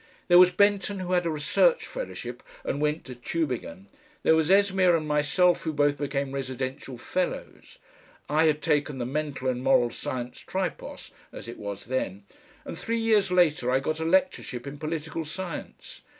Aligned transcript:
There 0.29 0.39
was 0.39 0.49
Benton 0.49 0.97
who 0.97 1.11
had 1.11 1.27
a 1.27 1.29
Research 1.29 1.85
Fellowship 1.85 2.41
and 2.63 2.81
went 2.81 3.05
to 3.05 3.13
Tubingen, 3.13 3.85
there 4.23 4.35
was 4.35 4.49
Esmeer 4.49 4.97
and 4.97 5.07
myself 5.07 5.61
who 5.61 5.71
both 5.73 5.99
became 5.99 6.31
Residential 6.31 6.97
Fellows. 6.97 7.77
I 8.27 8.45
had 8.45 8.63
taken 8.63 8.97
the 8.97 9.05
Mental 9.05 9.47
and 9.47 9.61
Moral 9.63 9.91
Science 9.91 10.39
Tripos 10.39 11.11
(as 11.31 11.47
it 11.47 11.59
was 11.59 11.85
then), 11.85 12.23
and 12.65 12.79
three 12.79 12.97
years 12.97 13.29
later 13.29 13.69
I 13.69 13.79
got 13.79 13.99
a 13.99 14.03
lectureship 14.03 14.65
in 14.65 14.79
political 14.79 15.23
science. 15.23 16.01